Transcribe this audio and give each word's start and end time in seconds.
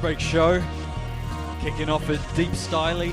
Break 0.00 0.20
Show, 0.20 0.62
kicking 1.60 1.88
off 1.88 2.08
at 2.08 2.20
Deep 2.36 2.50
Styley, 2.50 3.12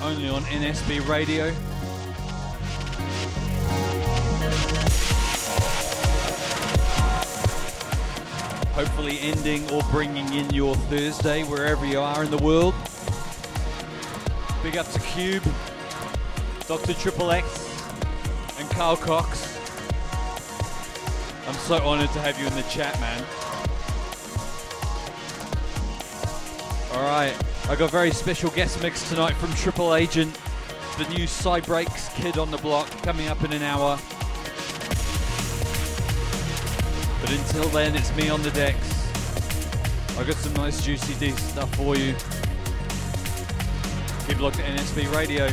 only 0.00 0.28
on 0.28 0.42
NSB 0.42 1.08
Radio. 1.08 1.50
Hopefully, 8.74 9.18
ending 9.22 9.68
or 9.70 9.82
bringing 9.90 10.32
in 10.32 10.48
your 10.50 10.76
Thursday 10.76 11.42
wherever 11.42 11.84
you 11.84 11.98
are 11.98 12.22
in 12.22 12.30
the 12.30 12.38
world. 12.38 12.74
Big 14.62 14.76
up 14.76 14.88
to 14.92 15.00
Cube, 15.00 15.42
Dr. 16.68 16.94
Triple 16.94 17.32
X, 17.32 17.88
and 18.60 18.70
Carl 18.70 18.96
Cox. 18.96 19.58
I'm 21.48 21.54
so 21.54 21.82
honored 21.84 22.12
to 22.12 22.20
have 22.20 22.38
you 22.38 22.46
in 22.46 22.54
the 22.54 22.62
chat, 22.62 22.98
man. 23.00 23.24
I 27.68 27.74
got 27.74 27.88
a 27.88 27.92
very 27.92 28.12
special 28.12 28.48
guest 28.50 28.80
mix 28.80 29.08
tonight 29.08 29.32
from 29.32 29.52
Triple 29.54 29.96
Agent, 29.96 30.38
the 30.98 31.08
new 31.08 31.26
Psy 31.26 31.58
Breaks 31.58 32.08
kid 32.10 32.38
on 32.38 32.52
the 32.52 32.58
block, 32.58 32.88
coming 33.02 33.26
up 33.26 33.42
in 33.42 33.52
an 33.52 33.62
hour. 33.62 33.98
But 37.20 37.32
until 37.32 37.68
then, 37.70 37.96
it's 37.96 38.14
me 38.14 38.28
on 38.28 38.40
the 38.42 38.52
decks. 38.52 39.08
I 40.16 40.22
got 40.22 40.36
some 40.36 40.54
nice 40.54 40.84
juicy 40.84 41.14
D 41.14 41.32
stuff 41.32 41.74
for 41.74 41.96
you. 41.96 42.14
Keep 44.28 44.40
locked 44.40 44.60
at 44.60 44.78
NSB 44.78 45.12
Radio. 45.12 45.48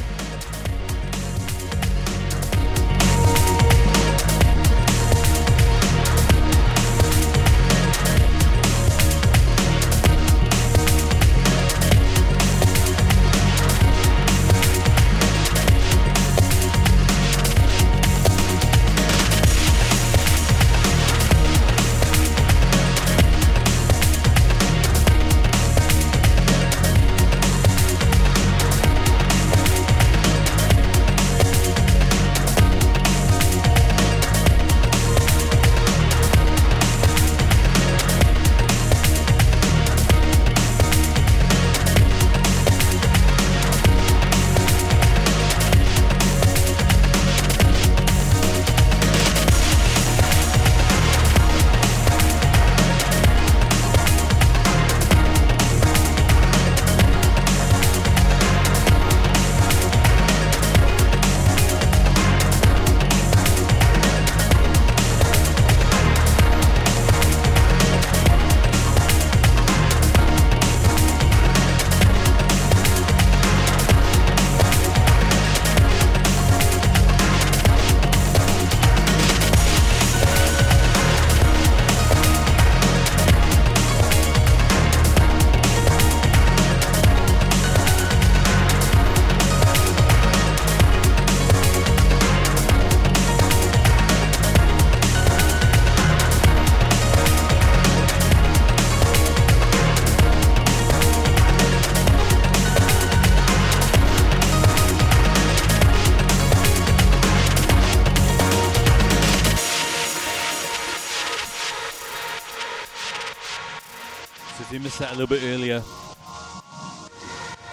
Missed 114.93 114.99
that 114.99 115.15
a 115.15 115.17
little 115.17 115.35
bit 115.35 115.41
earlier, 115.43 115.81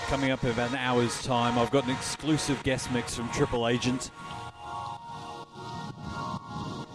coming 0.08 0.31
up 0.31 0.42
in 0.42 0.50
about 0.53 0.70
an 0.70 0.76
hour's 0.76 1.22
time, 1.22 1.58
I've 1.58 1.70
got 1.70 1.84
an 1.84 1.91
exclusive 1.91 2.62
guest 2.62 2.91
mix 2.92 3.14
from 3.14 3.28
Triple 3.31 3.69
Agent. 3.69 4.10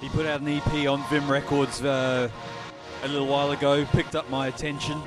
He 0.02 0.10
put 0.10 0.26
out 0.26 0.42
an 0.42 0.48
EP 0.48 0.88
on 0.88 1.08
Vim 1.10 1.30
Records 1.30 1.84
uh, 1.84 2.28
a 3.04 3.08
little 3.08 3.28
while 3.28 3.52
ago, 3.52 3.86
picked 3.86 4.16
up 4.16 4.28
my 4.32 4.48
attention. 4.48 5.00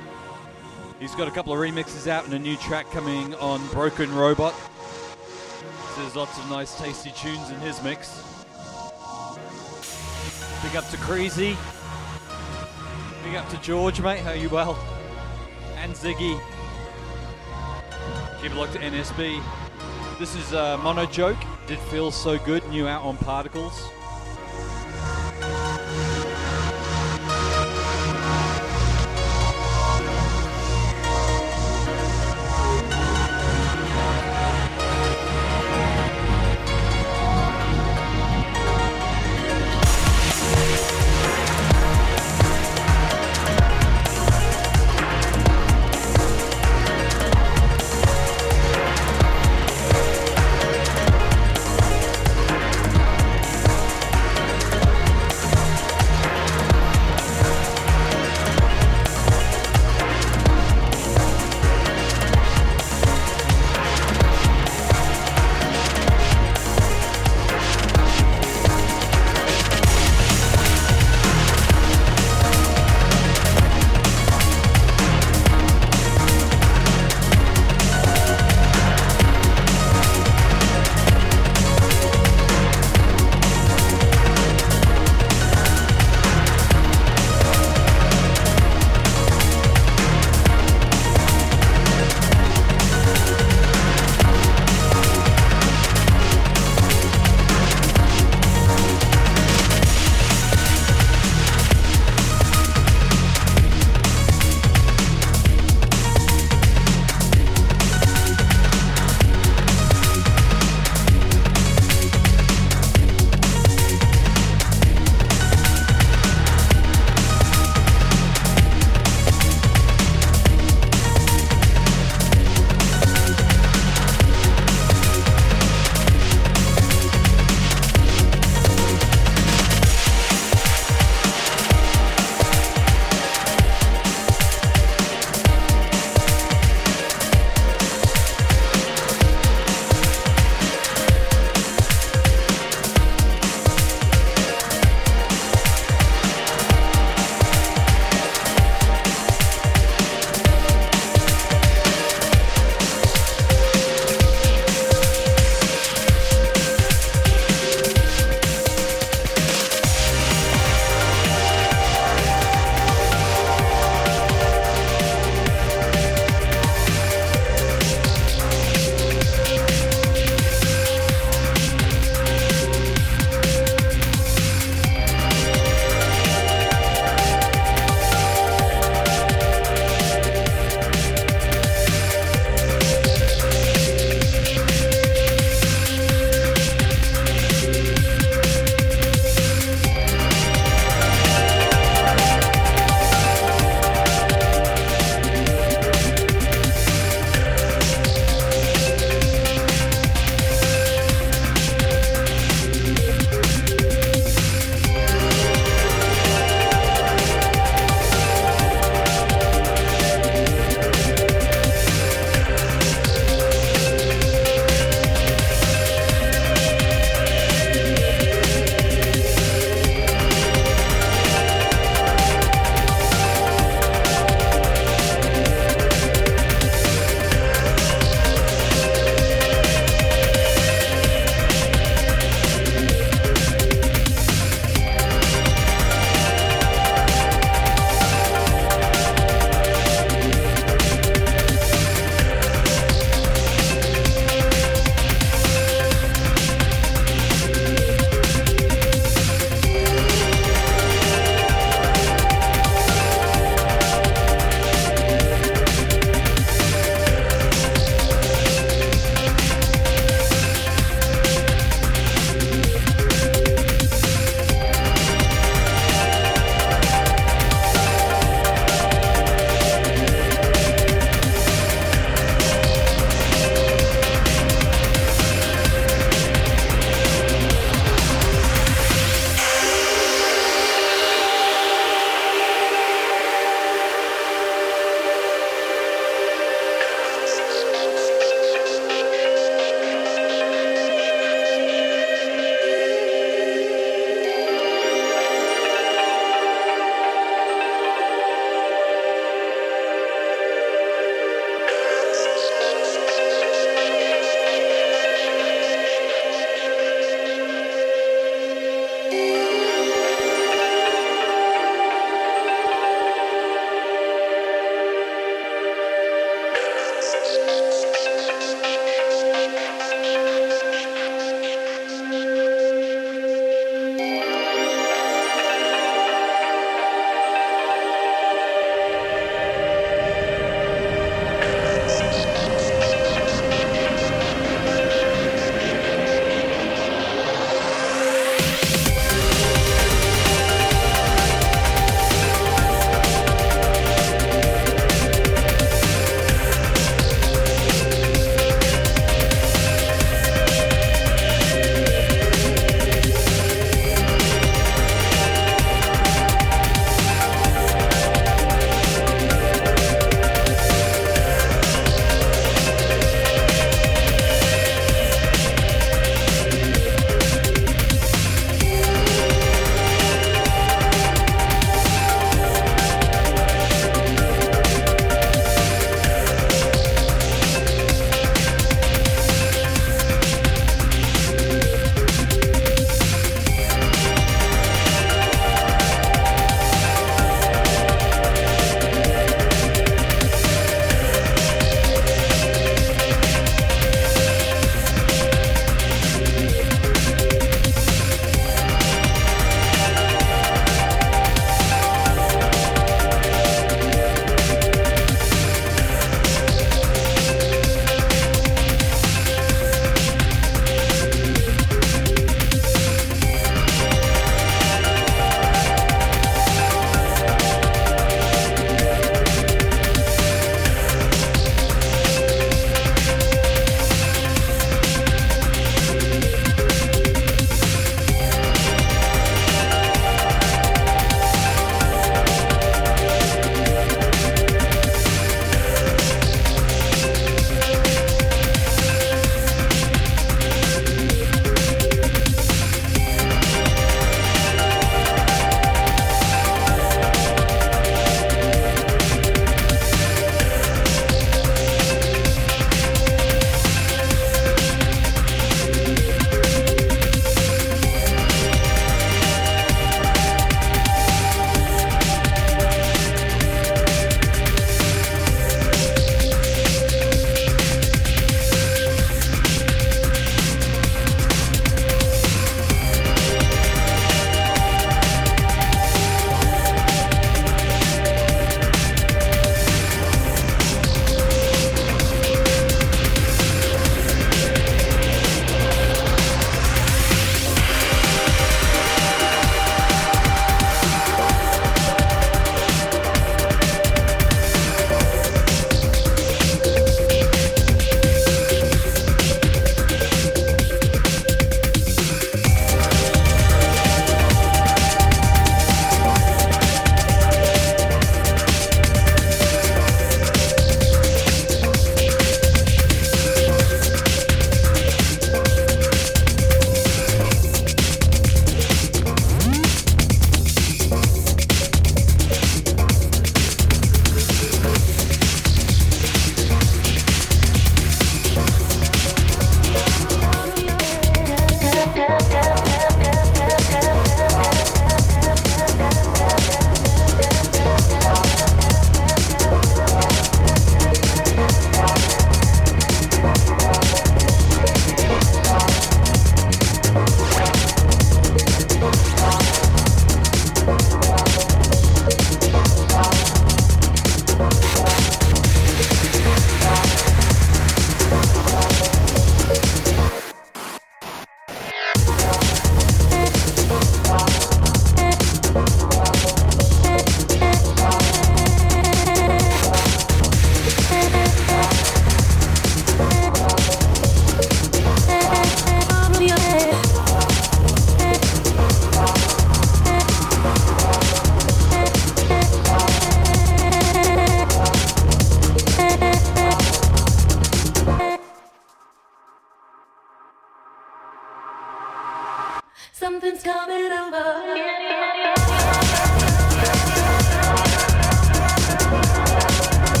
He's 1.01 1.15
got 1.15 1.27
a 1.27 1.31
couple 1.31 1.51
of 1.51 1.59
remixes 1.59 2.07
out 2.07 2.23
and 2.23 2.33
a 2.33 2.39
new 2.39 2.55
track 2.55 2.89
coming 2.91 3.35
on 3.35 3.67
Broken 3.71 4.15
Robot. 4.15 4.53
So 5.95 6.01
there's 6.01 6.15
lots 6.15 6.37
of 6.37 6.49
nice, 6.49 6.79
tasty 6.79 7.11
tunes 7.11 7.49
in 7.49 7.59
his 7.59 7.83
mix. 7.83 8.23
Big 10.63 10.77
up 10.77 10.89
to 10.91 10.97
Crazy. 10.97 11.57
Big 13.25 13.35
up 13.35 13.49
to 13.49 13.57
George, 13.57 13.99
mate. 13.99 14.19
How 14.19 14.29
are 14.29 14.35
you 14.37 14.47
well? 14.47 14.98
And 15.79 15.93
Ziggy. 15.93 16.37
Keep 18.41 18.51
it 18.51 18.55
locked 18.55 18.73
to 18.73 18.79
NSB. 18.79 19.41
This 20.19 20.35
is 20.35 20.53
uh, 20.53 20.77
Mono 20.83 21.05
Joke. 21.05 21.37
Did 21.67 21.79
feel 21.79 22.11
so 22.11 22.37
good. 22.37 22.67
New 22.67 22.85
out 22.85 23.03
on 23.03 23.15
Particles. 23.15 23.89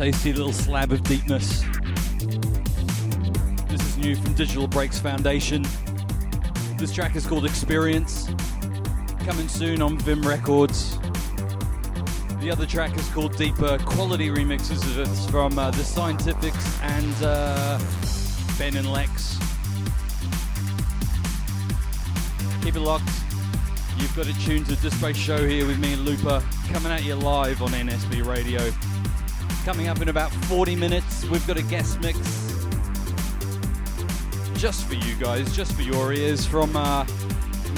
Tasty 0.00 0.32
little 0.32 0.50
slab 0.50 0.92
of 0.92 1.02
deepness. 1.02 1.62
This 3.68 3.82
is 3.82 3.98
new 3.98 4.16
from 4.16 4.32
Digital 4.32 4.66
Breaks 4.66 4.98
Foundation. 4.98 5.62
This 6.78 6.90
track 6.90 7.16
is 7.16 7.26
called 7.26 7.44
Experience, 7.44 8.30
coming 9.26 9.46
soon 9.46 9.82
on 9.82 9.98
Vim 9.98 10.22
Records. 10.22 10.98
The 12.40 12.48
other 12.50 12.64
track 12.64 12.96
is 12.96 13.06
called 13.10 13.36
Deeper, 13.36 13.76
quality 13.84 14.30
remixes 14.30 14.98
of 14.98 15.30
from 15.30 15.58
uh, 15.58 15.70
The 15.70 15.84
Scientifics 15.84 16.80
and 16.80 17.14
uh, 17.22 17.78
Ben 18.56 18.78
and 18.78 18.90
Lex. 18.90 19.38
Keep 22.62 22.76
it 22.76 22.80
locked. 22.80 23.10
You've 23.98 24.16
got 24.16 24.28
it 24.28 24.36
tuned 24.46 24.64
to 24.64 24.76
the 24.76 24.80
Display 24.80 25.12
Show 25.12 25.46
here 25.46 25.66
with 25.66 25.78
me 25.78 25.92
and 25.92 26.06
Looper, 26.06 26.42
coming 26.72 26.90
at 26.90 27.04
you 27.04 27.16
live 27.16 27.60
on 27.60 27.68
NSB 27.72 28.24
Radio. 28.24 28.72
Coming 29.64 29.88
up 29.88 30.00
in 30.00 30.08
about 30.08 30.32
40 30.32 30.74
minutes, 30.74 31.24
we've 31.26 31.46
got 31.46 31.58
a 31.58 31.62
guest 31.62 32.00
mix 32.00 32.18
just 34.60 34.86
for 34.86 34.94
you 34.94 35.14
guys, 35.16 35.54
just 35.56 35.72
for 35.72 35.82
your 35.82 36.12
ears, 36.12 36.44
from 36.44 36.74
uh, 36.76 37.04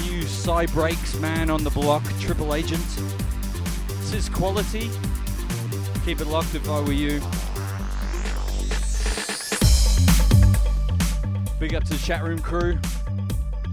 new 0.05 0.23
Psy 0.23 0.67
Breaks 0.67 1.15
man 1.21 1.51
on 1.51 1.63
the 1.63 1.71
block, 1.71 2.03
Triple 2.19 2.55
Agent. 2.55 2.85
This 3.89 4.15
is 4.15 4.29
quality. 4.29 4.91
Keep 6.05 6.21
it 6.21 6.27
locked 6.27 6.55
if 6.55 6.69
I 6.69 6.81
were 6.81 6.93
you. 6.93 7.21
Big 11.61 11.75
up 11.75 11.85
to 11.85 11.91
the 11.91 12.03
chat 12.05 12.25
room 12.25 12.41
crew. 12.41 12.79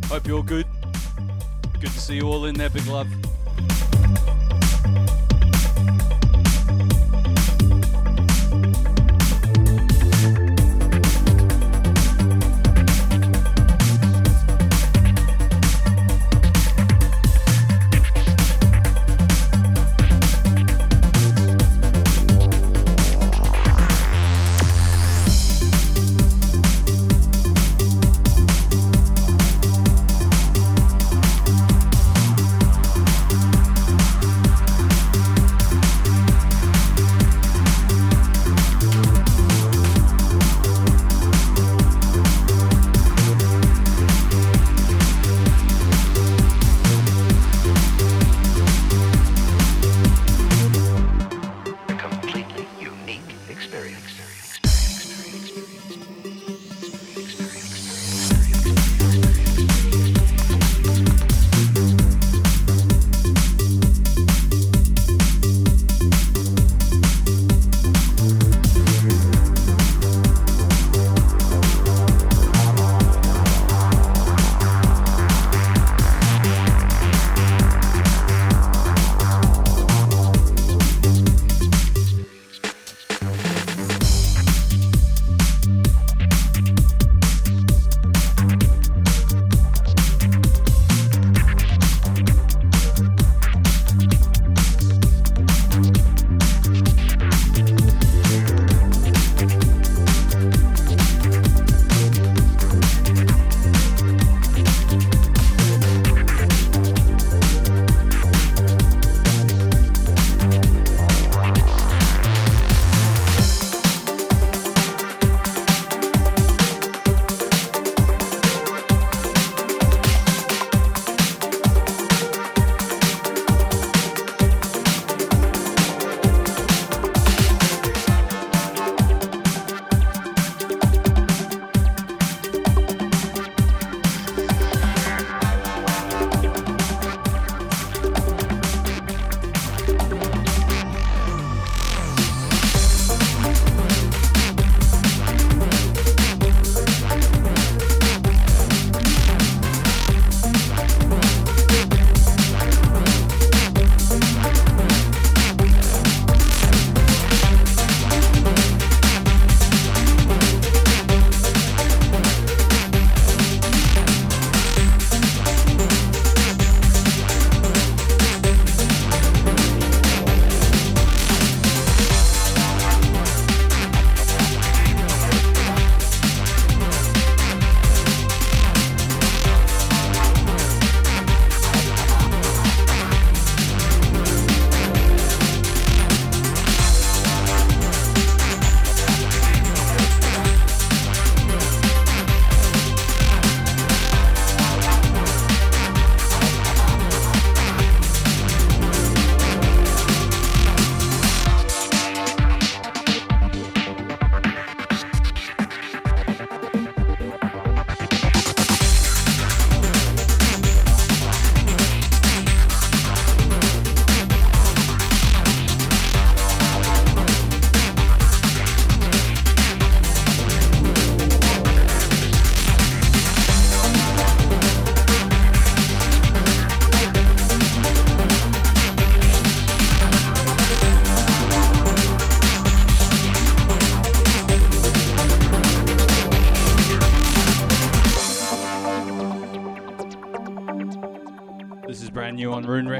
Hope 0.06 0.28
you're 0.28 0.44
good. 0.44 0.68
Good 1.74 1.92
to 1.92 2.00
see 2.00 2.16
you 2.16 2.28
all 2.28 2.46
in 2.46 2.56
there. 2.56 2.70
Big 2.70 2.86
love. 2.86 3.08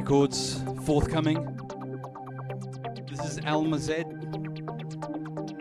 Records, 0.10 0.64
forthcoming. 0.86 1.36
This 3.12 3.24
is 3.24 3.40
Almazed, 3.42 4.08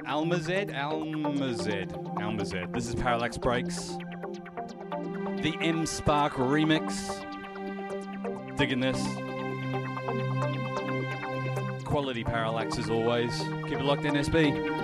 Almazed, 0.07 0.71
Almazed, 0.71 1.93
Almazed. 2.17 2.73
This 2.73 2.89
is 2.89 2.95
Parallax 2.95 3.37
Breaks. 3.37 3.99
The 5.43 5.55
M 5.61 5.85
Spark 5.85 6.33
remix. 6.33 7.27
Digging 8.57 8.81
this. 8.81 9.07
Quality 11.85 12.25
Parallax 12.25 12.79
as 12.79 12.89
always. 12.89 13.39
Keep 13.69 13.81
it 13.81 13.85
locked 13.85 14.07
in, 14.07 14.15
SB. 14.15 14.78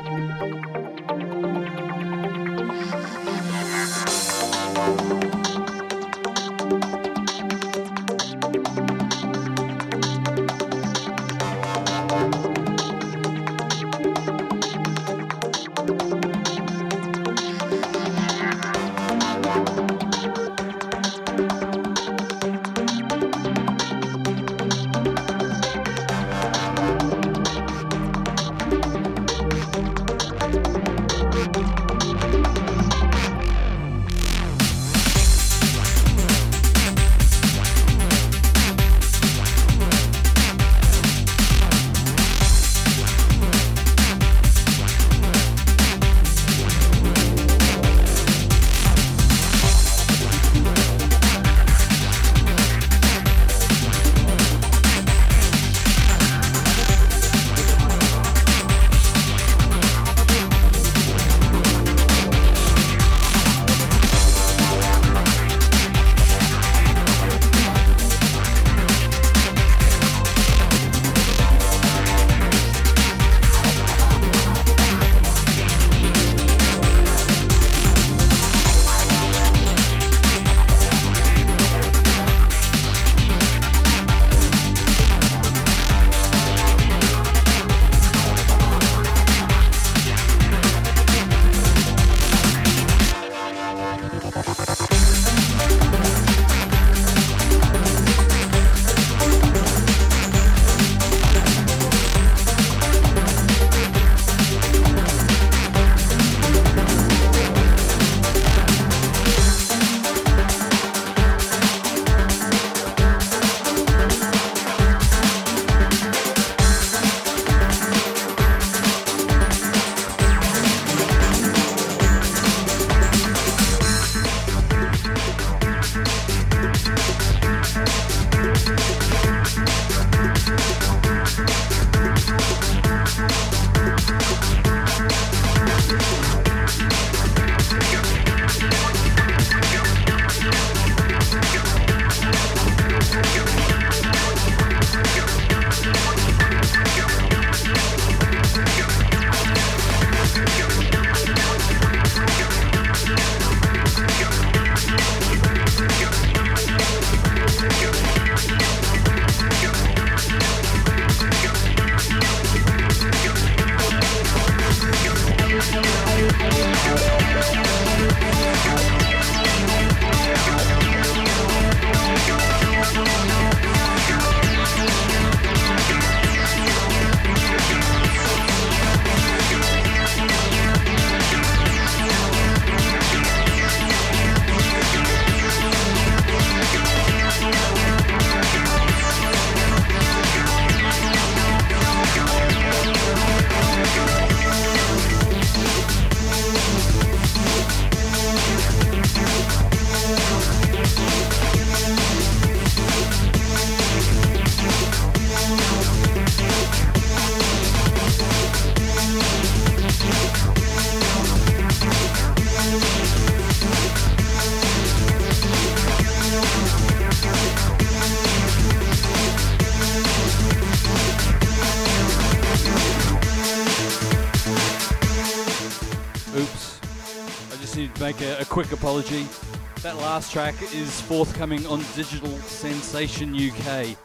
That 228.94 229.96
last 229.96 230.30
track 230.30 230.54
is 230.72 231.00
forthcoming 231.00 231.66
on 231.66 231.80
Digital 231.96 232.30
Sensation 232.38 233.34
UK, 233.34 233.96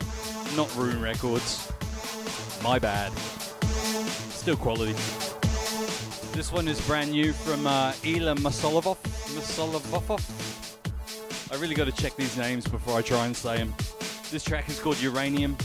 not 0.55 0.75
Rune 0.75 0.99
Records. 0.99 1.71
My 2.63 2.79
bad. 2.79 3.11
Still 4.31 4.57
quality. 4.57 4.93
This 6.33 6.51
one 6.51 6.67
is 6.67 6.81
brand 6.87 7.11
new 7.11 7.33
from 7.33 7.67
uh, 7.67 7.93
Ila 8.03 8.33
Masolovov. 8.37 8.97
Masolovov. 9.35 10.19
I 11.51 11.55
really 11.61 11.75
got 11.75 11.85
to 11.85 11.91
check 11.91 12.15
these 12.15 12.35
names 12.35 12.67
before 12.67 12.97
I 12.97 13.03
try 13.03 13.27
and 13.27 13.37
say 13.37 13.57
them. 13.57 13.75
This 14.31 14.43
track 14.43 14.67
is 14.69 14.79
called 14.79 14.99
Uranium. 14.99 15.55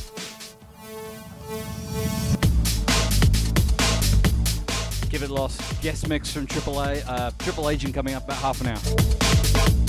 Guest 5.85 6.09
mix 6.09 6.33
from 6.33 6.47
Triple 6.47 6.81
A. 6.81 7.03
Uh, 7.03 7.31
Triple 7.41 7.69
Agent 7.69 7.93
coming 7.93 8.15
up 8.15 8.25
about 8.25 8.39
half 8.39 8.59
an 8.63 8.69
hour. 8.69 9.84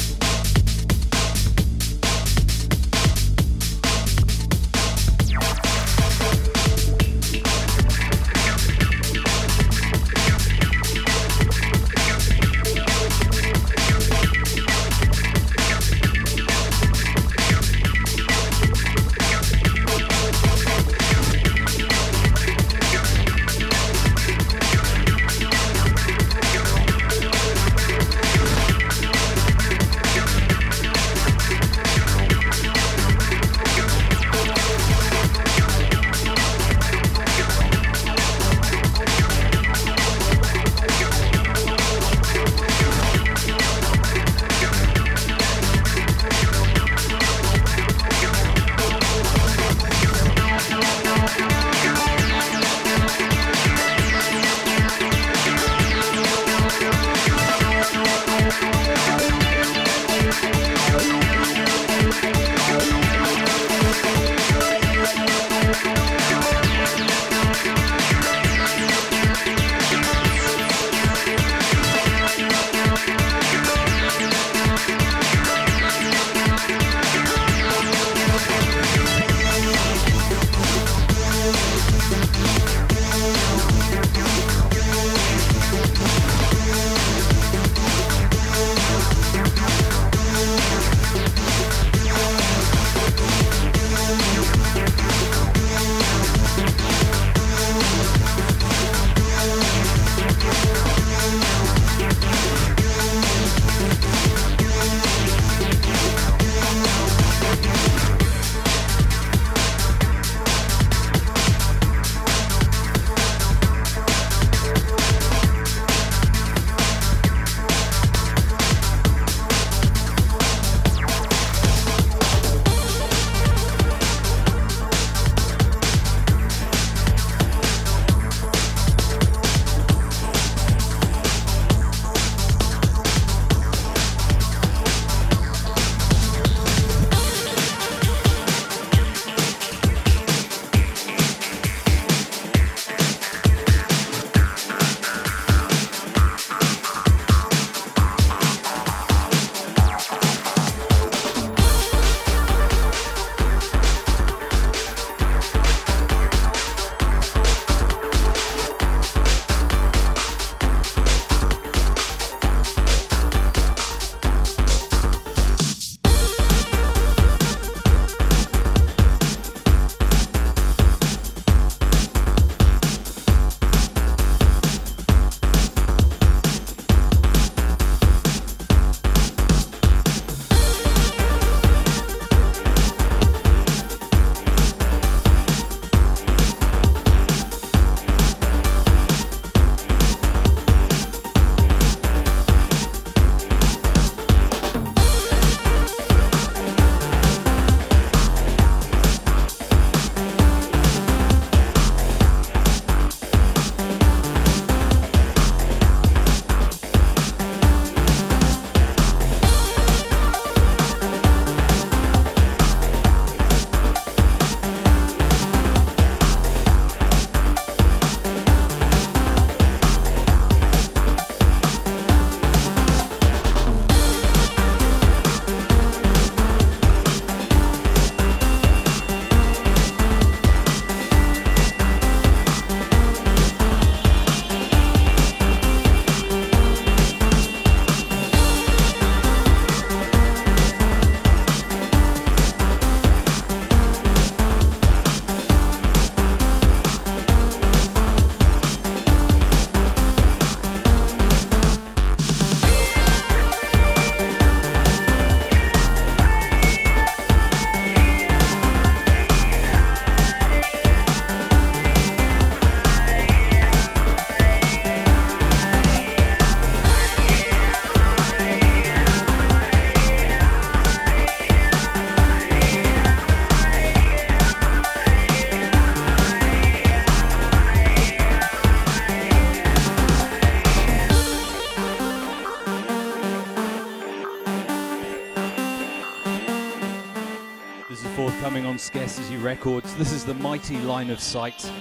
Records. 289.46 289.94
This 289.98 290.12
is 290.12 290.26
the 290.26 290.34
mighty 290.34 290.76
Line 290.80 291.12
of 291.12 291.20
Sight 291.20 291.72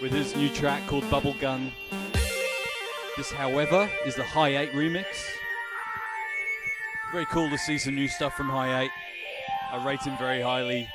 with 0.00 0.12
his 0.12 0.36
new 0.36 0.48
track 0.48 0.86
called 0.86 1.10
Bubble 1.10 1.34
Gun. 1.40 1.72
This, 3.16 3.32
however, 3.32 3.90
is 4.06 4.14
the 4.14 4.22
High 4.22 4.56
8 4.58 4.72
remix. 4.74 5.06
Very 7.10 7.26
cool 7.26 7.50
to 7.50 7.58
see 7.58 7.78
some 7.78 7.96
new 7.96 8.06
stuff 8.06 8.36
from 8.36 8.48
High 8.48 8.82
8. 8.84 8.90
I 9.72 9.84
rate 9.84 10.02
him 10.02 10.16
very 10.16 10.40
highly. 10.40 10.88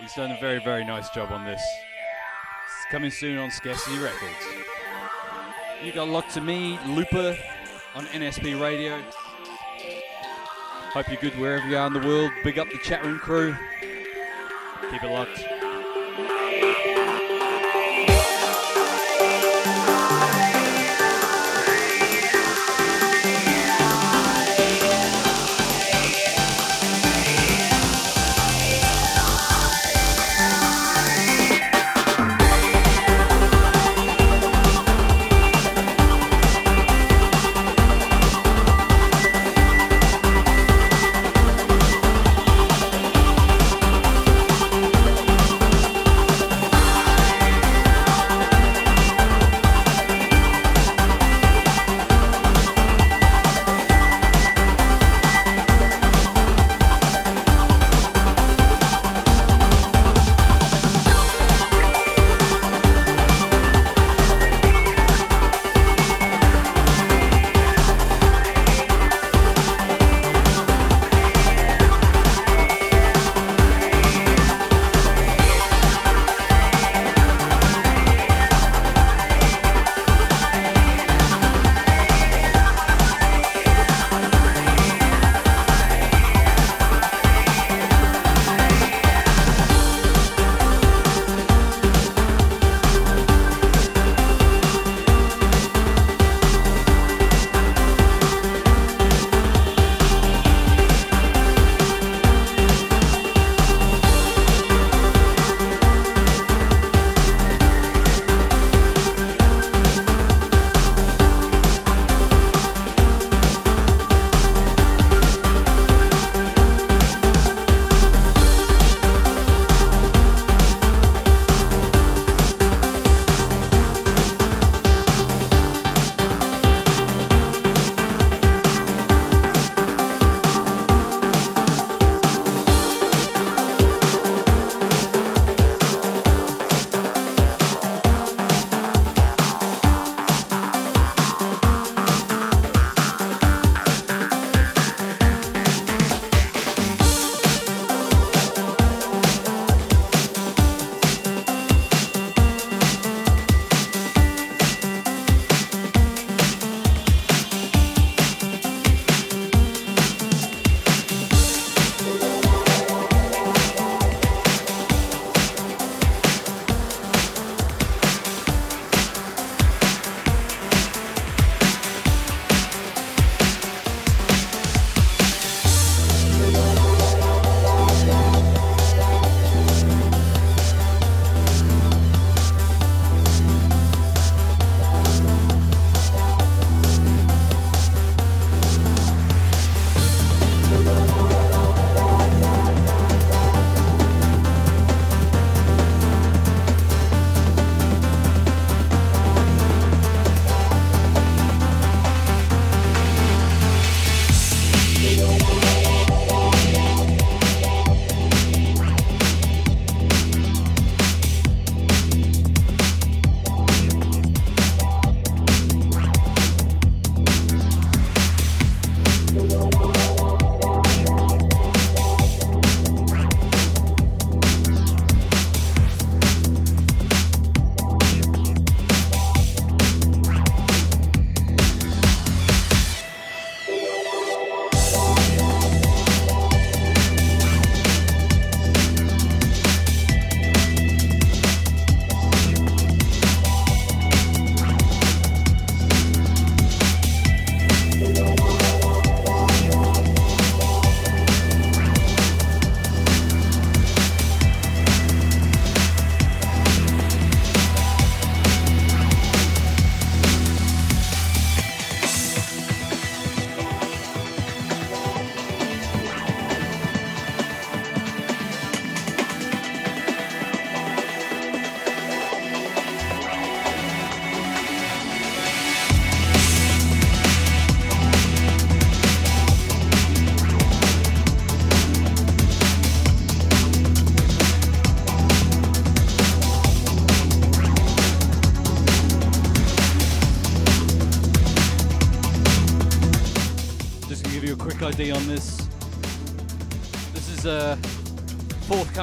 He's 0.00 0.14
done 0.14 0.32
a 0.32 0.40
very, 0.40 0.58
very 0.58 0.84
nice 0.84 1.08
job 1.10 1.30
on 1.30 1.44
this. 1.44 1.62
It's 1.62 2.90
coming 2.90 3.12
soon 3.12 3.38
on 3.38 3.52
Scarcity 3.52 3.98
Records. 3.98 4.34
You 5.84 5.92
got 5.92 6.08
locked 6.08 6.34
to 6.34 6.40
me, 6.40 6.76
Looper, 6.88 7.38
on 7.94 8.04
NSB 8.06 8.60
Radio. 8.60 9.00
Hope 10.98 11.10
you're 11.10 11.30
good 11.30 11.38
wherever 11.38 11.64
you 11.68 11.76
are 11.76 11.86
in 11.86 11.92
the 11.92 12.00
world. 12.00 12.32
Big 12.42 12.58
up 12.58 12.68
the 12.70 12.78
chat 12.78 13.04
room 13.04 13.20
crew. 13.20 13.54
Keep 14.90 15.04
it 15.04 15.08
locked. 15.08 15.37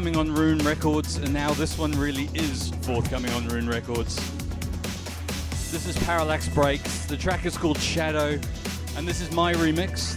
Forthcoming 0.05 0.29
on 0.29 0.39
Rune 0.39 0.59
Records, 0.59 1.17
and 1.17 1.33
now 1.33 1.51
this 1.55 1.79
one 1.79 1.91
really 1.93 2.29
is 2.35 2.69
forthcoming 2.83 3.31
on 3.31 3.47
Rune 3.47 3.67
Records. 3.67 4.15
This 5.71 5.87
is 5.87 5.97
Parallax 6.03 6.47
Breaks. 6.47 7.05
The 7.05 7.17
track 7.17 7.43
is 7.43 7.57
called 7.57 7.79
Shadow, 7.79 8.39
and 8.97 9.07
this 9.07 9.19
is 9.19 9.31
my 9.31 9.53
remix. 9.53 10.15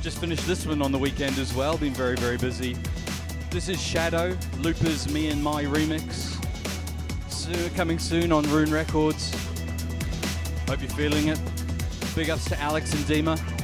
Just 0.00 0.18
finished 0.18 0.46
this 0.46 0.64
one 0.64 0.80
on 0.80 0.92
the 0.92 0.98
weekend 0.98 1.38
as 1.38 1.52
well, 1.52 1.76
been 1.76 1.92
very, 1.92 2.14
very 2.14 2.36
busy. 2.36 2.76
This 3.50 3.68
is 3.68 3.82
Shadow, 3.82 4.38
Looper's 4.58 5.12
Me 5.12 5.26
and 5.26 5.42
My 5.42 5.64
remix. 5.64 6.40
So, 7.28 7.50
coming 7.74 7.98
soon 7.98 8.30
on 8.30 8.48
Rune 8.48 8.70
Records. 8.70 9.34
Hope 10.68 10.82
you're 10.82 10.90
feeling 10.90 11.26
it. 11.26 11.40
Big 12.14 12.30
ups 12.30 12.44
to 12.44 12.60
Alex 12.60 12.92
and 12.92 13.02
Dima. 13.06 13.59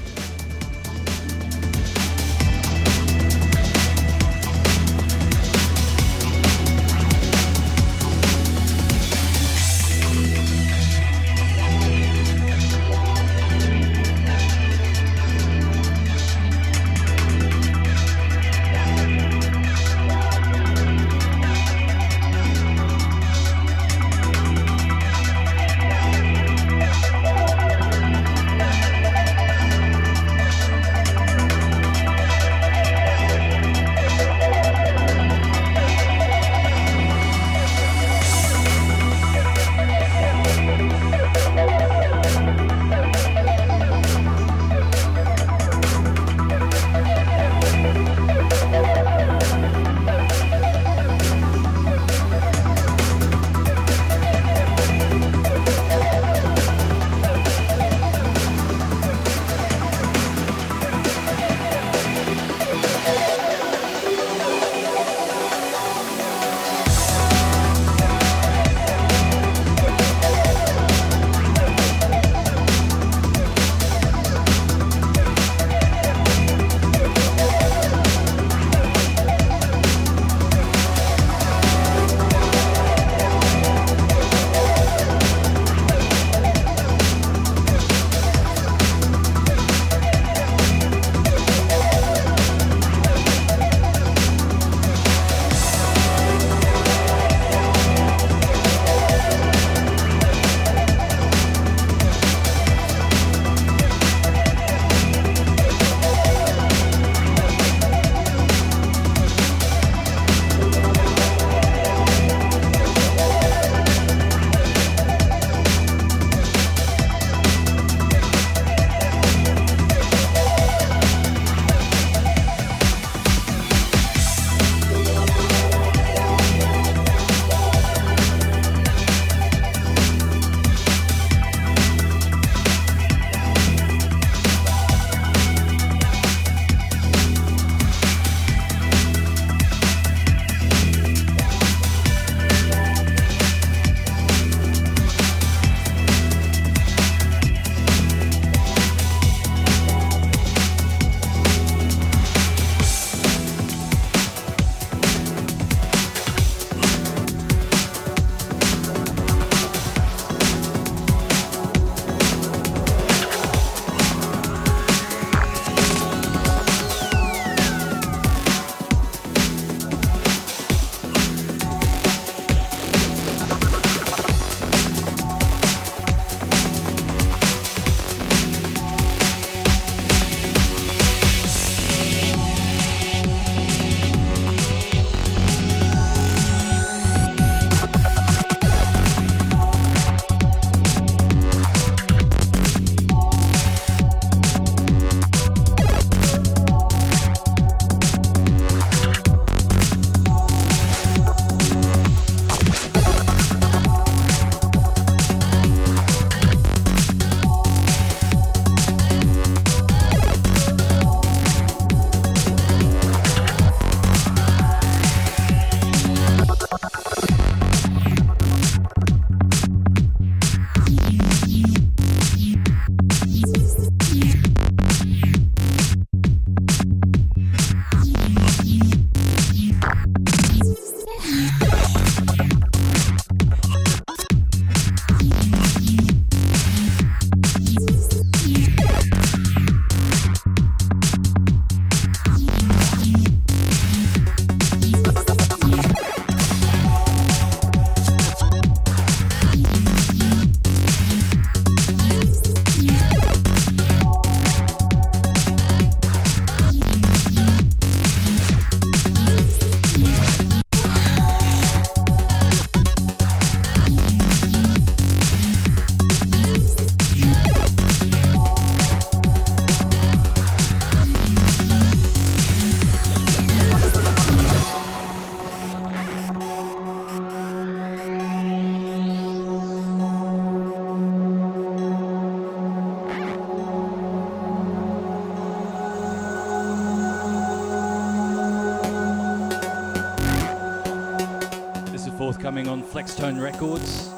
Flextone 293.06 293.40
Records. 293.40 294.08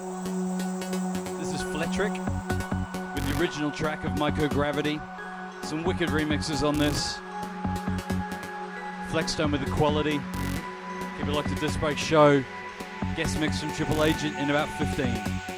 This 1.38 1.52
is 1.52 1.60
Fletric 1.60 2.14
with 3.14 3.28
the 3.28 3.38
original 3.38 3.70
track 3.70 4.02
of 4.04 4.12
Microgravity. 4.12 4.98
Some 5.62 5.84
wicked 5.84 6.08
remixes 6.08 6.66
on 6.66 6.78
this. 6.78 7.18
Flextone 9.10 9.52
with 9.52 9.62
the 9.62 9.70
quality. 9.72 10.18
Keep 11.18 11.28
it 11.28 11.32
like 11.32 11.50
the 11.50 11.56
Disc 11.56 11.78
Break 11.80 11.98
Show. 11.98 12.42
Guest 13.14 13.38
mix 13.38 13.60
from 13.60 13.74
Triple 13.74 14.04
Agent 14.04 14.38
in 14.38 14.48
about 14.48 14.70
15. 14.78 15.57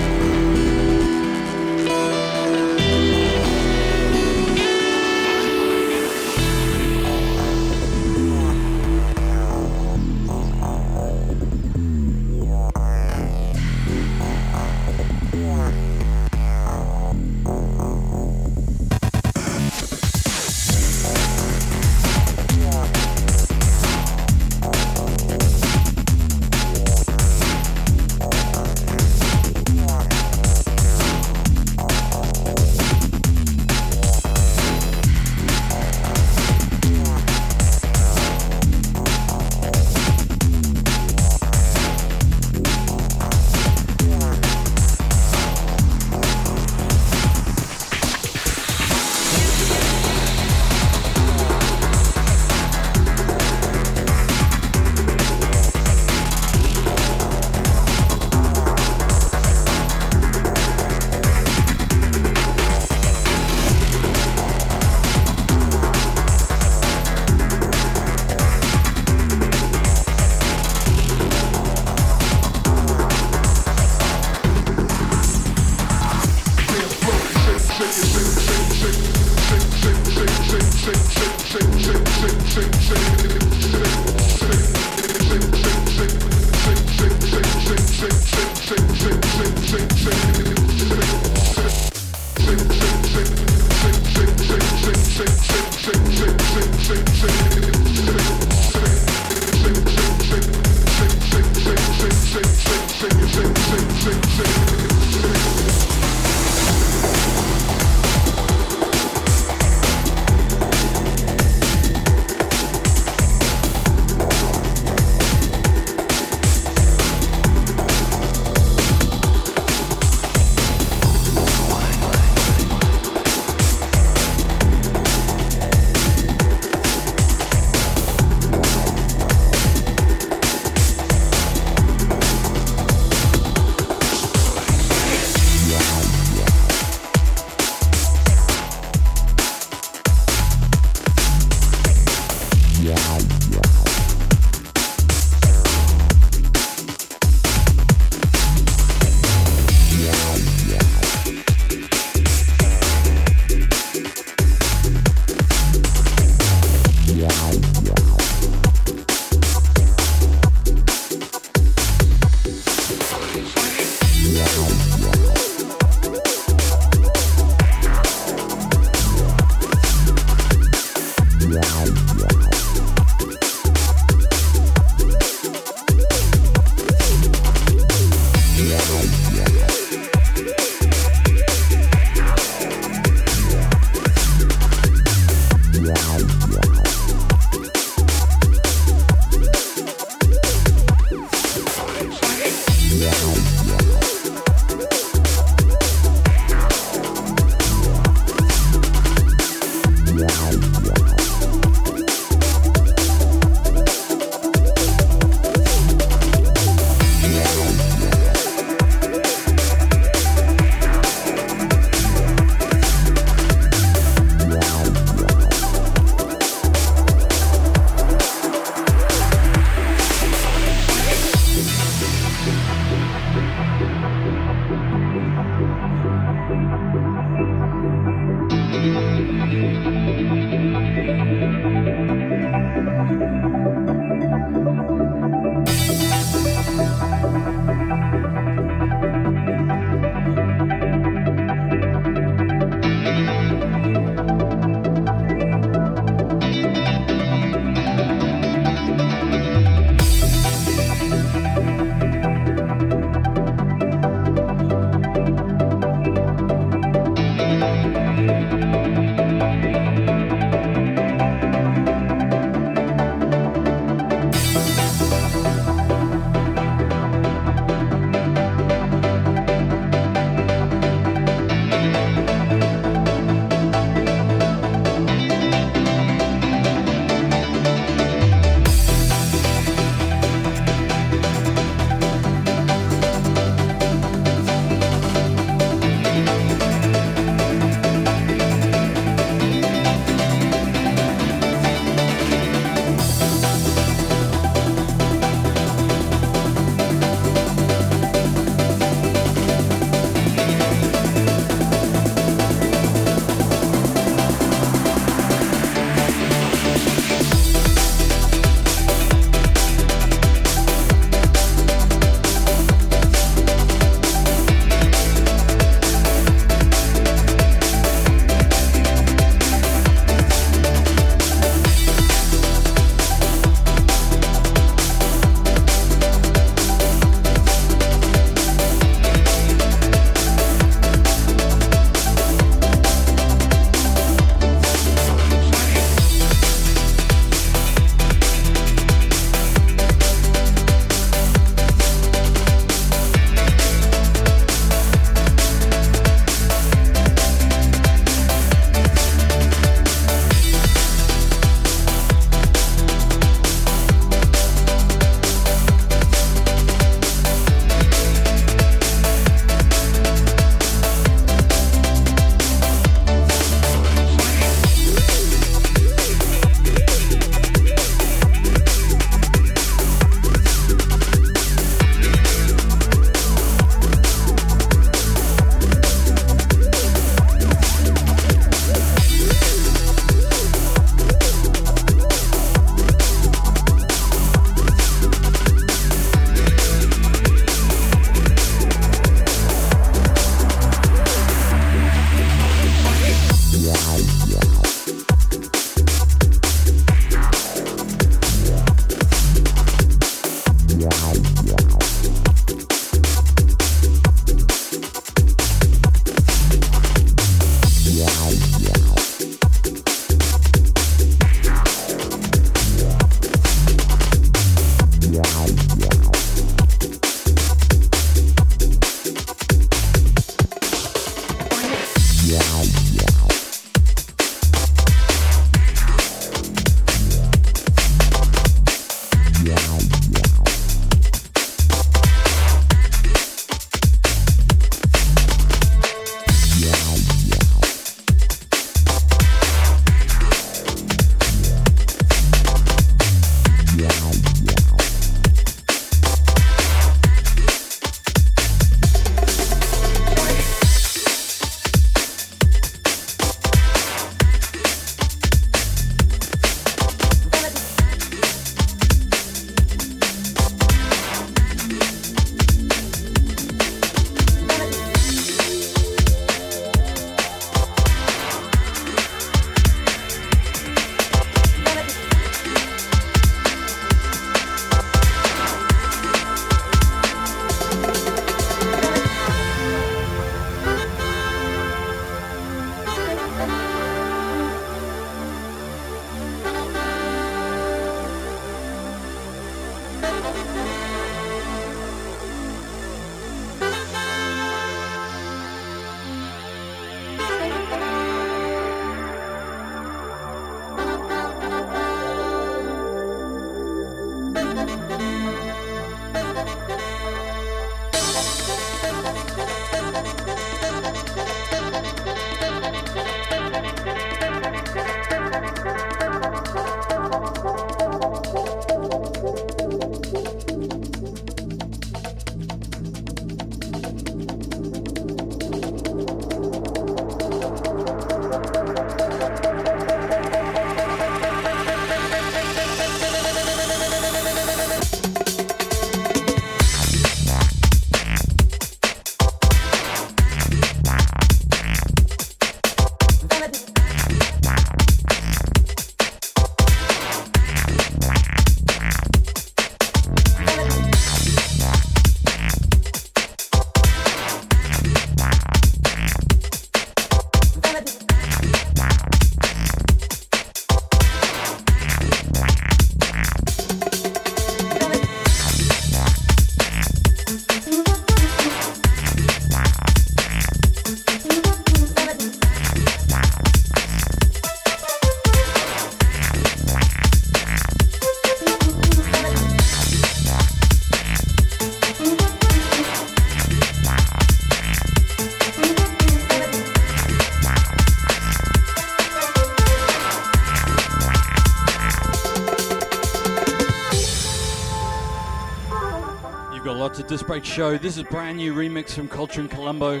Disc 597.10 597.26
Break 597.26 597.44
Show. 597.44 597.76
This 597.76 597.96
is 597.96 598.04
brand 598.04 598.36
new 598.36 598.54
remix 598.54 598.92
from 598.92 599.08
Culture 599.08 599.40
in 599.40 599.48
Colombo. 599.48 600.00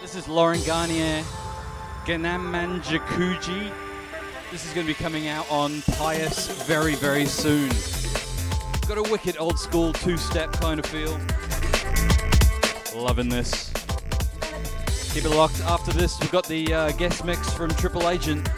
This 0.00 0.14
is 0.14 0.26
Laurent 0.26 0.64
Garnier, 0.64 1.22
Ganam 2.06 2.50
Manjakuji. 2.50 3.70
This 4.50 4.64
is 4.64 4.72
going 4.72 4.86
to 4.86 4.90
be 4.90 4.94
coming 4.94 5.28
out 5.28 5.44
on 5.50 5.82
Pius 5.82 6.48
very, 6.62 6.94
very 6.94 7.26
soon. 7.26 7.68
Got 8.88 8.96
a 8.96 9.02
wicked 9.12 9.36
old 9.38 9.58
school 9.58 9.92
two 9.92 10.16
step 10.16 10.50
kind 10.54 10.80
of 10.80 10.86
feel. 10.86 11.20
Loving 12.98 13.28
this. 13.28 13.70
Keep 15.12 15.26
it 15.26 15.36
locked. 15.36 15.60
After 15.60 15.92
this, 15.92 16.18
we've 16.20 16.32
got 16.32 16.48
the 16.48 16.72
uh, 16.72 16.92
guest 16.92 17.22
mix 17.26 17.52
from 17.52 17.68
Triple 17.72 18.08
Agent. 18.08 18.48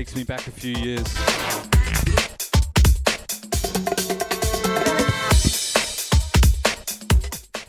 Takes 0.00 0.16
me 0.16 0.24
back 0.24 0.46
a 0.46 0.50
few 0.50 0.74
years. 0.76 1.06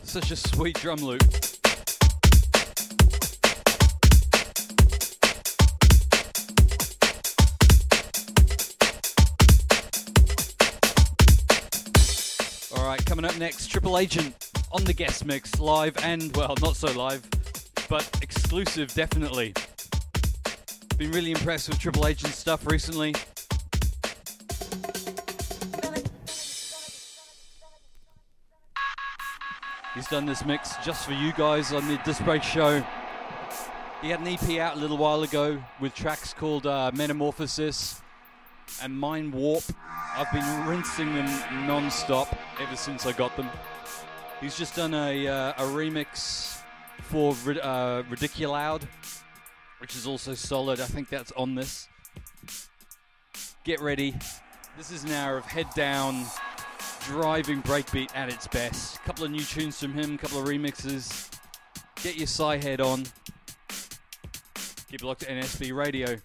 Such 0.04 0.32
a 0.32 0.38
sweet 0.38 0.78
drum 0.80 1.00
loop. 1.00 1.22
All 12.78 12.86
right, 12.86 13.06
coming 13.06 13.26
up 13.26 13.38
next, 13.38 13.68
Triple 13.68 13.98
Agent 13.98 14.34
on 14.72 14.86
the 14.86 14.94
guest 14.94 15.26
mix, 15.26 15.60
live 15.60 15.98
and, 16.06 16.34
well, 16.38 16.56
not 16.62 16.78
so 16.78 16.94
live, 16.94 17.28
but 17.90 18.10
exclusive, 18.22 18.94
definitely. 18.94 19.54
Been 21.02 21.10
really 21.14 21.32
impressed 21.32 21.68
with 21.68 21.80
Triple 21.80 22.06
Agent 22.06 22.32
stuff 22.32 22.68
recently. 22.68 23.16
He's 29.96 30.08
done 30.10 30.28
this 30.28 30.46
mix 30.46 30.76
just 30.86 31.08
for 31.08 31.14
you 31.14 31.34
guys 31.34 31.74
on 31.74 31.88
the 31.88 32.14
Psy 32.14 32.24
Break 32.24 32.44
show. 32.44 32.86
He 34.04 34.10
had 34.10 34.20
an 34.20 34.28
EP 34.28 34.60
out 34.60 34.76
a 34.76 34.80
little 34.80 34.96
while 34.96 35.24
ago 35.24 35.64
with 35.80 35.96
tracks 35.96 36.36
called 36.36 36.68
uh, 36.68 36.92
Metamorphosis 36.94 38.00
and 38.84 38.96
Mind 38.96 39.34
Warp. 39.34 39.64
I've 40.16 40.32
been 40.32 40.68
rinsing 40.68 41.16
them 41.16 41.66
non-stop 41.66 42.38
ever 42.60 42.76
since 42.76 43.08
I 43.08 43.14
got 43.14 43.36
them. 43.36 43.50
He's 44.40 44.56
just 44.56 44.76
done 44.76 44.94
a, 44.94 45.28
uh, 45.28 45.54
a 45.58 45.64
remix 45.64 46.60
for 47.02 47.36
uh, 47.64 48.04
Ridiculoud, 48.08 48.88
which 49.82 49.96
is 49.96 50.06
also 50.06 50.36
solid. 50.36 50.80
I 50.80 50.86
think 50.86 51.10
that's 51.10 51.32
on 51.32 51.56
this. 51.56 51.88
Get 53.64 53.82
ready. 53.82 54.16
This 54.78 54.92
is 54.92 55.04
an 55.04 55.12
hour 55.12 55.38
of 55.38 55.46
head 55.46 55.68
down, 55.76 56.24
driving 57.08 57.64
breakbeat 57.64 58.16
at 58.16 58.30
its 58.30 58.48
best. 58.48 58.98
A 58.98 59.00
couple 59.00 59.26
of 59.26 59.32
new 59.32 59.44
tunes 59.44 59.80
from 59.80 59.94
him, 59.94 60.14
a 60.16 60.18
couple 60.20 60.40
of 60.40 60.48
remixes. 60.48 61.30
Get 62.04 62.16
your 62.16 62.28
side 62.28 62.64
head 62.64 62.80
on. 62.80 63.06
Keep 64.90 65.02
it 65.02 65.04
locked 65.04 65.22
to 65.22 65.28
NSB 65.28 65.76
Radio. 65.76 66.16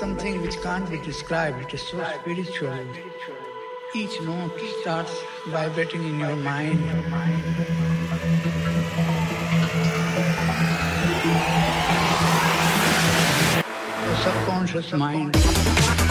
Something 0.00 0.40
which 0.40 0.58
can't 0.62 0.88
be 0.88 0.96
described. 0.96 1.60
It 1.60 1.74
is 1.74 1.82
so 1.82 2.02
spiritual. 2.20 2.74
Each 3.94 4.18
note 4.22 4.58
starts 4.80 5.14
vibrating 5.48 6.02
in 6.04 6.18
your 6.18 6.36
mind. 6.36 6.80
The 14.06 14.16
subconscious 14.24 14.90
mind. 14.92 16.09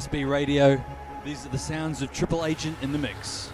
NSB 0.00 0.30
Radio. 0.30 0.82
These 1.26 1.44
are 1.44 1.50
the 1.50 1.58
sounds 1.58 2.00
of 2.00 2.10
Triple 2.10 2.46
Agent 2.46 2.78
in 2.80 2.90
the 2.90 2.96
mix. 2.96 3.49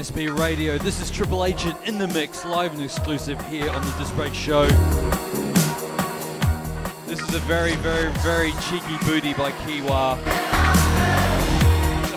Locked 0.00 0.38
Radio. 0.38 0.78
This 0.78 0.98
is 1.02 1.10
Triple 1.10 1.44
Agent 1.44 1.76
in 1.84 1.98
the 1.98 2.08
mix, 2.08 2.46
live 2.46 2.72
and 2.72 2.82
exclusive 2.82 3.38
here 3.48 3.68
on 3.68 3.82
the 3.82 4.04
Psy 4.04 4.14
Break 4.16 4.32
Show. 4.32 4.66
This 7.06 7.20
is 7.20 7.34
a 7.34 7.38
very, 7.40 7.74
very, 7.76 8.10
very 8.20 8.52
cheeky 8.62 8.96
booty 9.04 9.34
by 9.34 9.52
Kiwa. 9.52 10.18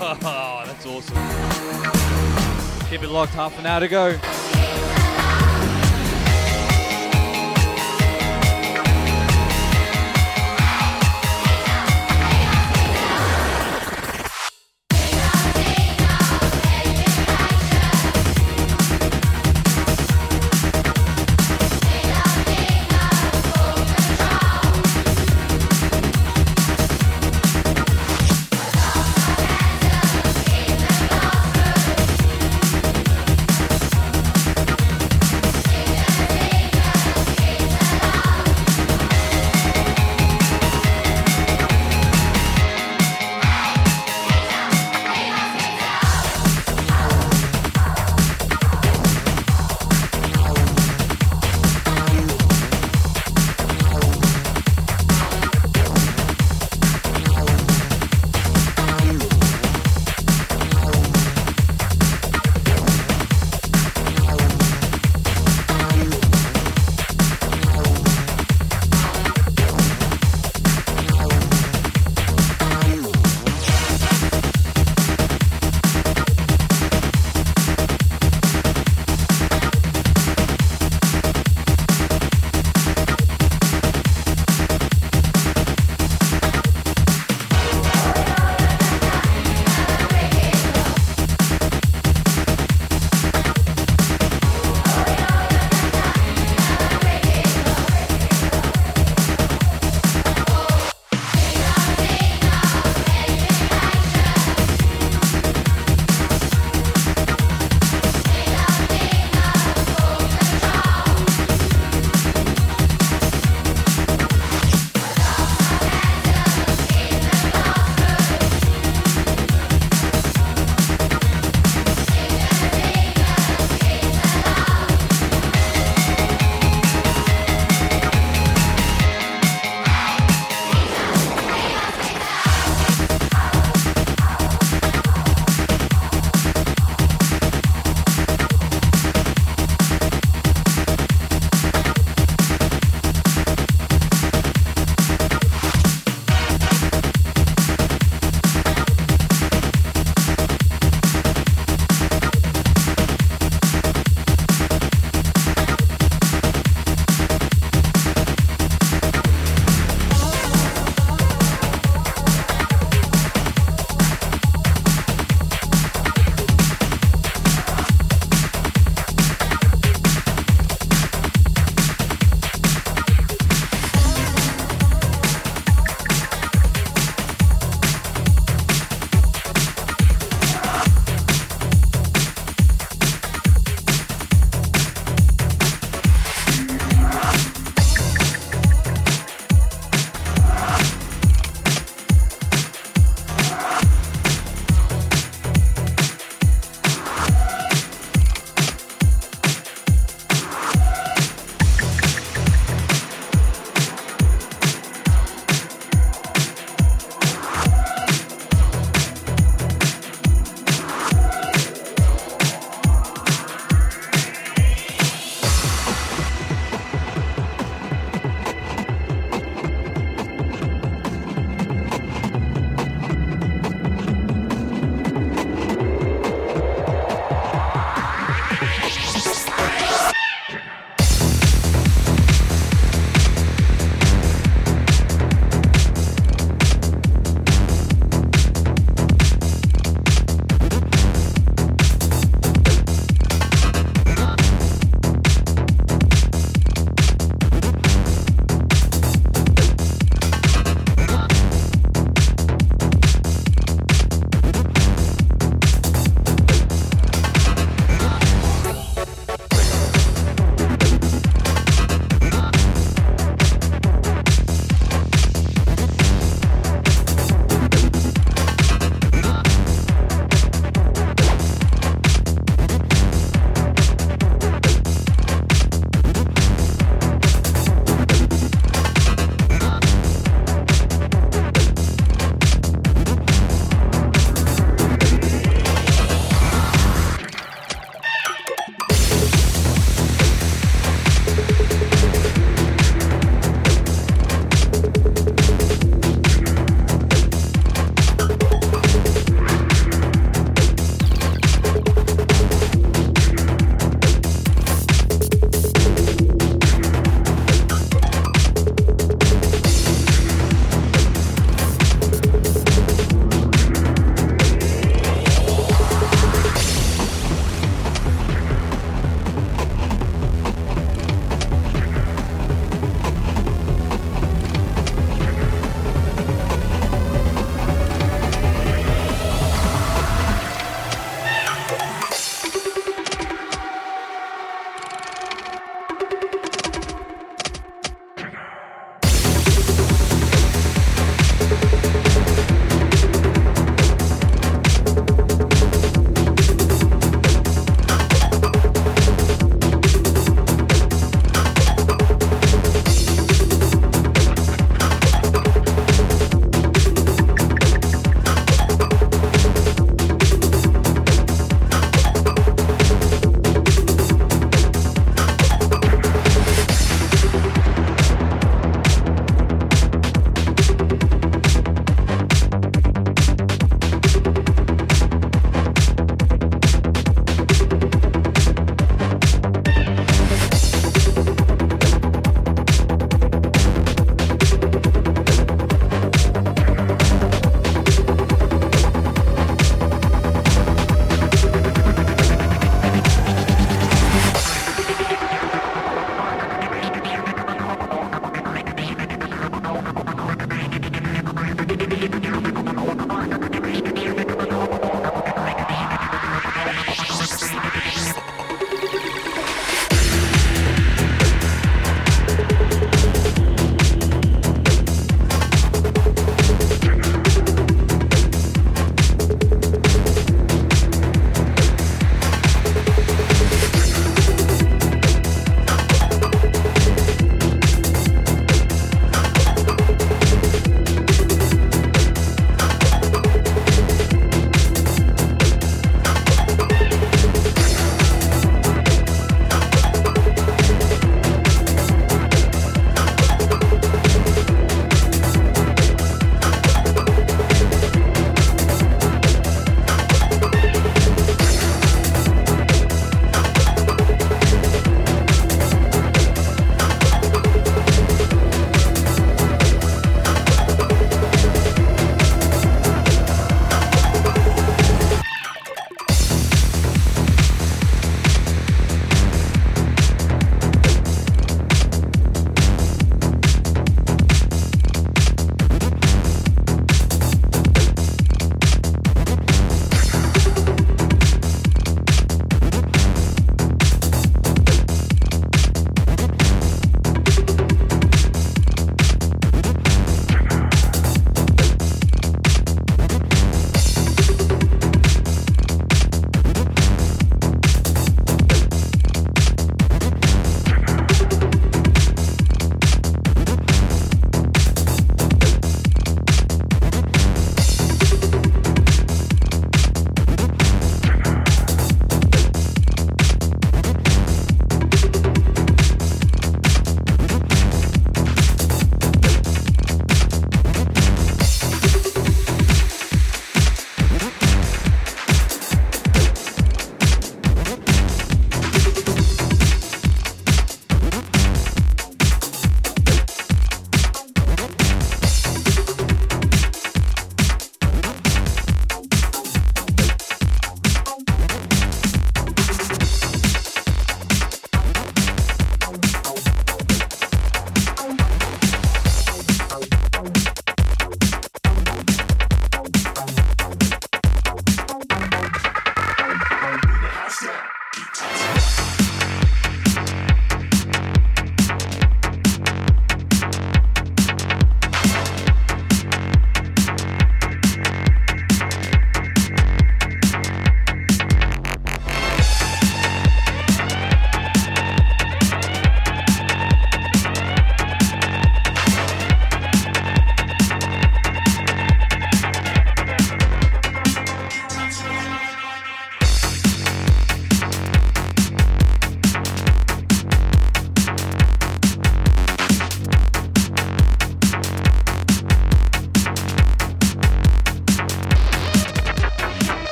Oh, 0.00 0.62
that's 0.66 0.86
awesome. 0.86 1.16
Keep 2.88 3.02
it 3.02 3.08
locked, 3.08 3.32
half 3.32 3.58
an 3.58 3.66
hour 3.66 3.80
to 3.80 3.88
go. 3.88 4.43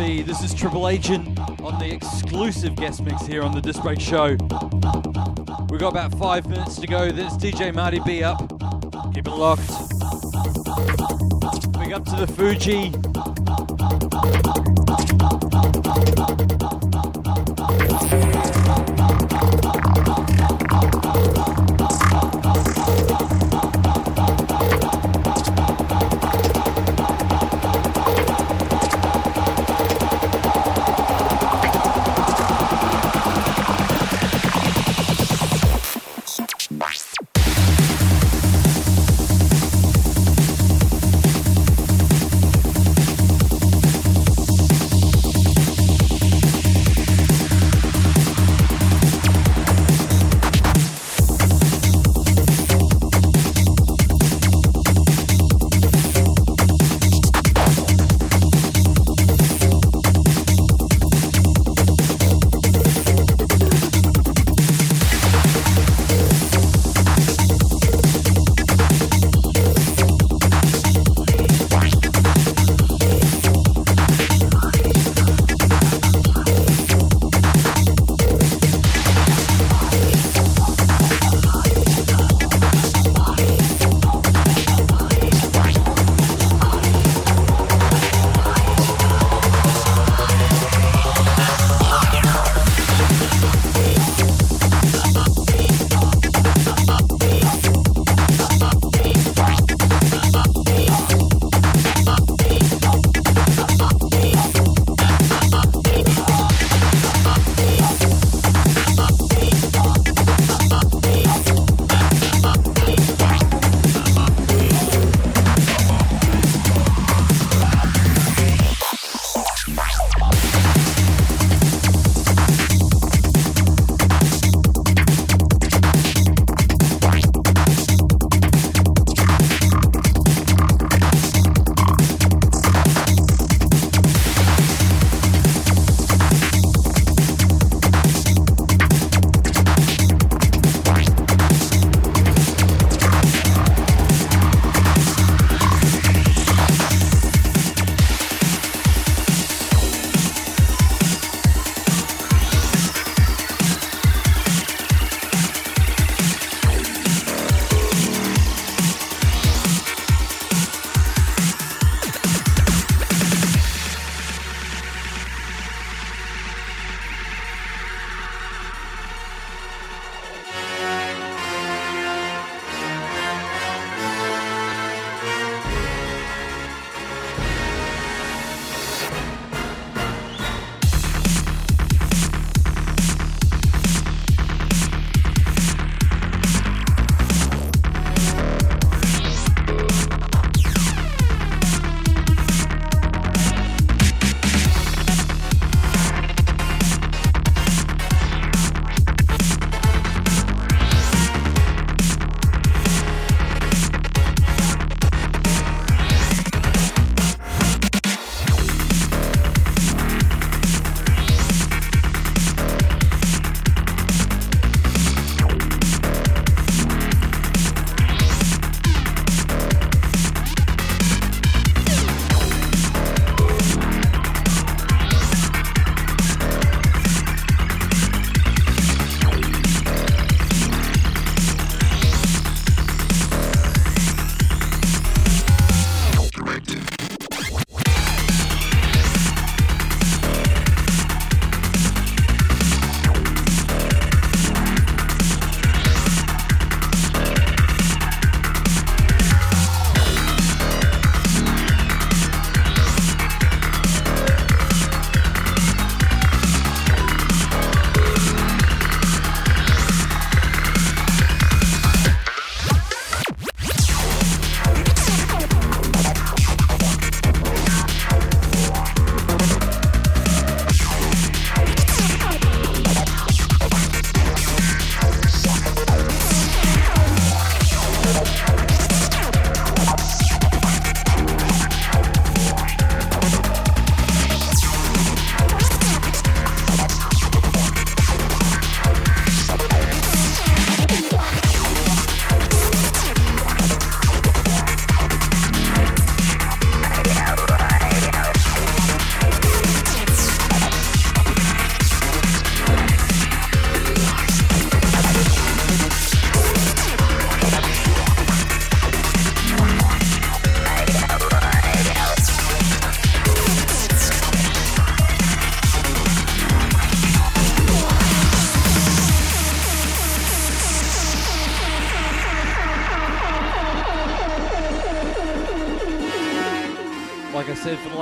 NSB. 0.00 0.24
This 0.24 0.42
is 0.42 0.54
Triple 0.54 0.88
Agent 0.88 1.38
on 1.60 1.78
the 1.78 1.92
exclusive 1.92 2.74
guest 2.74 3.02
mix 3.02 3.26
here 3.26 3.42
on 3.42 3.58
the 3.58 3.72
Psy 3.72 3.82
Break 3.82 4.00
Show. 4.00 4.36
We've 5.68 5.80
got 5.80 5.88
about 5.88 6.14
five 6.18 6.48
minutes 6.48 6.76
to 6.76 6.86
go. 6.86 7.10
This 7.10 7.34
DJ 7.34 7.74
Marty 7.74 8.00
B 8.06 8.22
up. 8.22 8.38
Keep 9.14 9.26
it 9.26 9.30
locked. 9.30 9.68
Big 11.78 11.92
up 11.92 12.04
to 12.06 12.16
the 12.16 12.32
Fuji. 12.34 13.09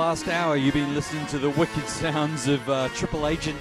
Last 0.09 0.27
hour, 0.27 0.55
you've 0.55 0.73
been 0.73 0.95
listening 0.95 1.27
to 1.27 1.37
the 1.37 1.51
wicked 1.51 1.87
sounds 1.87 2.47
of 2.47 2.67
uh, 2.67 2.89
Triple 2.95 3.27
Agent 3.27 3.59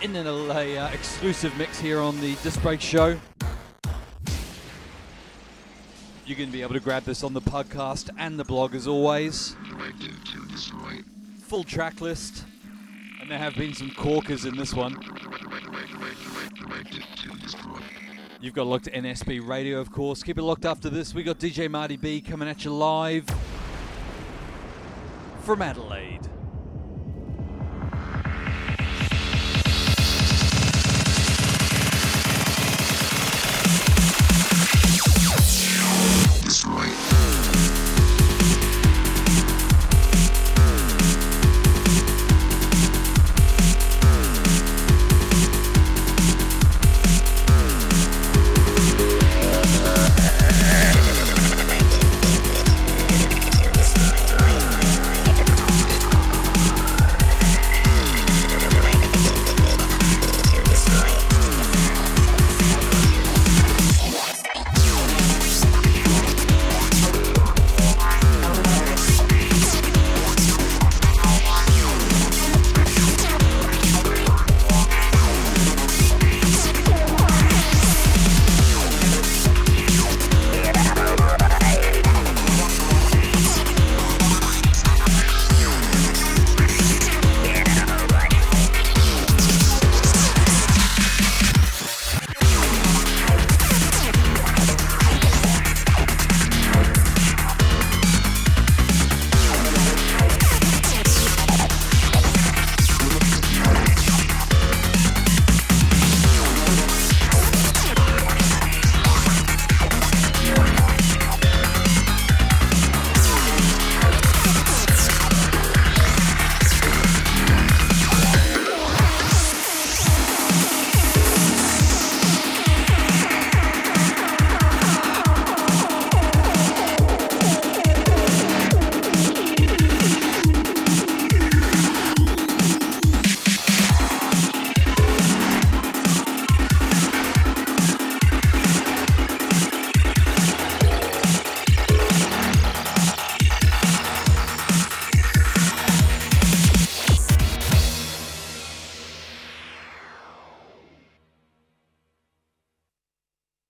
in 0.00 0.16
an 0.16 0.24
LA 0.24 0.54
uh, 0.54 0.90
exclusive 0.94 1.54
mix 1.58 1.78
here 1.78 2.00
on 2.00 2.18
the 2.22 2.36
Psy 2.36 2.58
Break 2.62 2.80
Show. 2.80 3.20
You're 6.24 6.38
going 6.38 6.48
to 6.48 6.52
be 6.54 6.62
able 6.62 6.72
to 6.72 6.80
grab 6.80 7.04
this 7.04 7.22
on 7.22 7.34
the 7.34 7.42
podcast 7.42 8.08
and 8.16 8.40
the 8.40 8.44
blog 8.44 8.74
as 8.74 8.88
always. 8.88 9.54
Full 11.42 11.64
track 11.64 12.00
list. 12.00 12.44
And 13.20 13.30
there 13.30 13.36
have 13.36 13.54
been 13.56 13.74
some 13.74 13.90
corkers 13.90 14.46
in 14.46 14.56
this 14.56 14.72
one. 14.72 14.98
You've 18.40 18.54
got 18.54 18.66
looked 18.66 18.86
at 18.86 18.94
NSB 18.94 19.46
Radio, 19.46 19.78
of 19.78 19.92
course. 19.92 20.22
Keep 20.22 20.38
it 20.38 20.42
locked 20.44 20.64
after 20.64 20.88
this. 20.88 21.12
We 21.12 21.22
got 21.22 21.38
DJ 21.38 21.70
Marty 21.70 21.98
B 21.98 22.22
coming 22.22 22.48
at 22.48 22.64
you 22.64 22.72
live 22.72 23.26
from 25.40 25.62
Adelaide. 25.62 26.29